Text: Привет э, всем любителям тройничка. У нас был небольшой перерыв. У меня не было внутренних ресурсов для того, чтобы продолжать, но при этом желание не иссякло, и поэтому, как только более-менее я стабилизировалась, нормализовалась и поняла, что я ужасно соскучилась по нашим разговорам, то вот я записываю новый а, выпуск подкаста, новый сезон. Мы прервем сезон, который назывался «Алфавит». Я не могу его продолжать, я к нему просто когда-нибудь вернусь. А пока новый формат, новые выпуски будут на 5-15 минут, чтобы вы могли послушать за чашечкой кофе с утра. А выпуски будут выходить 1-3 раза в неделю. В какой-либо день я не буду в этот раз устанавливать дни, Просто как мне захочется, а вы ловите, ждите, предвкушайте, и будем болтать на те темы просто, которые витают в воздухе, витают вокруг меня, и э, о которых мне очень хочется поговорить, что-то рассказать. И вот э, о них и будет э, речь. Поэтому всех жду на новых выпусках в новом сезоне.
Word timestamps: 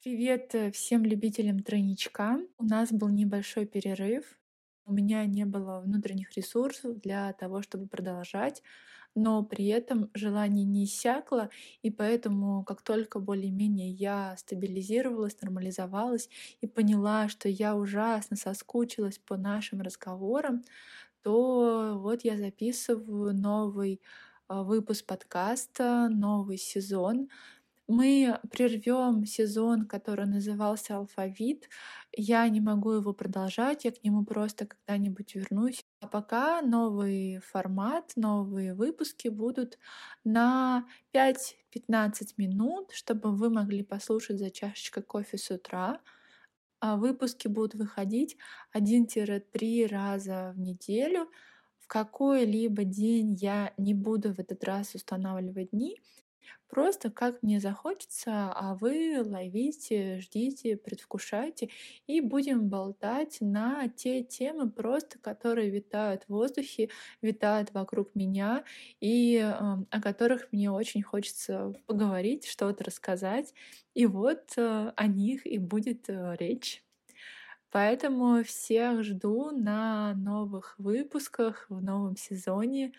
Привет 0.00 0.54
э, 0.54 0.70
всем 0.70 1.04
любителям 1.04 1.58
тройничка. 1.58 2.38
У 2.56 2.64
нас 2.64 2.92
был 2.92 3.08
небольшой 3.08 3.66
перерыв. 3.66 4.38
У 4.86 4.92
меня 4.92 5.24
не 5.26 5.44
было 5.44 5.80
внутренних 5.80 6.36
ресурсов 6.36 7.00
для 7.00 7.32
того, 7.32 7.62
чтобы 7.62 7.88
продолжать, 7.88 8.62
но 9.16 9.42
при 9.42 9.66
этом 9.66 10.08
желание 10.14 10.64
не 10.64 10.84
иссякло, 10.84 11.50
и 11.82 11.90
поэтому, 11.90 12.62
как 12.62 12.82
только 12.82 13.18
более-менее 13.18 13.90
я 13.90 14.36
стабилизировалась, 14.38 15.40
нормализовалась 15.42 16.30
и 16.60 16.68
поняла, 16.68 17.28
что 17.28 17.48
я 17.48 17.74
ужасно 17.74 18.36
соскучилась 18.36 19.18
по 19.18 19.36
нашим 19.36 19.80
разговорам, 19.80 20.62
то 21.22 21.98
вот 21.98 22.22
я 22.22 22.36
записываю 22.36 23.34
новый 23.34 24.00
а, 24.46 24.62
выпуск 24.62 25.04
подкаста, 25.06 26.08
новый 26.08 26.56
сезон. 26.56 27.28
Мы 27.88 28.38
прервем 28.50 29.24
сезон, 29.24 29.86
который 29.86 30.26
назывался 30.26 30.96
«Алфавит». 30.98 31.70
Я 32.12 32.46
не 32.50 32.60
могу 32.60 32.92
его 32.92 33.14
продолжать, 33.14 33.84
я 33.86 33.92
к 33.92 34.04
нему 34.04 34.24
просто 34.26 34.66
когда-нибудь 34.66 35.34
вернусь. 35.34 35.82
А 36.00 36.06
пока 36.08 36.60
новый 36.60 37.40
формат, 37.40 38.12
новые 38.16 38.74
выпуски 38.74 39.28
будут 39.28 39.78
на 40.22 40.86
5-15 41.14 42.34
минут, 42.36 42.92
чтобы 42.92 43.34
вы 43.34 43.48
могли 43.48 43.82
послушать 43.82 44.38
за 44.38 44.50
чашечкой 44.50 45.02
кофе 45.02 45.38
с 45.38 45.50
утра. 45.50 46.00
А 46.80 46.96
выпуски 46.96 47.48
будут 47.48 47.74
выходить 47.74 48.36
1-3 48.72 49.86
раза 49.86 50.52
в 50.54 50.60
неделю. 50.60 51.28
В 51.78 51.86
какой-либо 51.88 52.84
день 52.84 53.34
я 53.34 53.72
не 53.78 53.94
буду 53.94 54.34
в 54.34 54.38
этот 54.38 54.62
раз 54.64 54.94
устанавливать 54.94 55.70
дни, 55.70 55.98
Просто 56.68 57.10
как 57.10 57.42
мне 57.42 57.60
захочется, 57.60 58.52
а 58.54 58.74
вы 58.74 59.22
ловите, 59.24 60.20
ждите, 60.20 60.76
предвкушайте, 60.76 61.70
и 62.06 62.20
будем 62.20 62.68
болтать 62.68 63.38
на 63.40 63.88
те 63.88 64.22
темы 64.22 64.70
просто, 64.70 65.18
которые 65.18 65.70
витают 65.70 66.24
в 66.24 66.28
воздухе, 66.28 66.90
витают 67.22 67.72
вокруг 67.72 68.14
меня, 68.14 68.64
и 69.00 69.38
э, 69.38 69.50
о 69.50 70.00
которых 70.02 70.52
мне 70.52 70.70
очень 70.70 71.02
хочется 71.02 71.72
поговорить, 71.86 72.46
что-то 72.46 72.84
рассказать. 72.84 73.54
И 73.94 74.04
вот 74.06 74.52
э, 74.58 74.92
о 74.94 75.06
них 75.06 75.46
и 75.46 75.56
будет 75.58 76.10
э, 76.10 76.36
речь. 76.38 76.84
Поэтому 77.70 78.42
всех 78.44 79.02
жду 79.04 79.50
на 79.50 80.14
новых 80.14 80.74
выпусках 80.78 81.66
в 81.68 81.82
новом 81.82 82.16
сезоне. 82.16 82.92